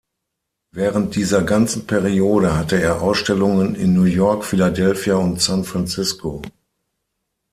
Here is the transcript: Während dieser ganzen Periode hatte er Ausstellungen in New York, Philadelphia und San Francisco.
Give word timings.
Während 0.71 1.15
dieser 1.15 1.43
ganzen 1.43 1.85
Periode 1.85 2.57
hatte 2.57 2.81
er 2.81 3.03
Ausstellungen 3.03 3.75
in 3.75 3.93
New 3.93 4.05
York, 4.05 4.45
Philadelphia 4.45 5.13
und 5.17 5.39
San 5.39 5.63
Francisco. 5.63 6.41